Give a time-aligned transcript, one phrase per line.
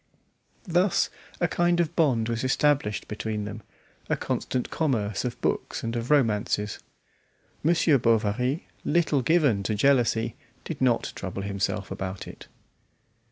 [0.65, 3.61] Thus a kind of bond was established between them,
[4.09, 6.79] a constant commerce of books and of romances.
[7.61, 10.33] Monsieur Bovary, little given to jealousy,
[10.63, 12.47] did not trouble himself about it.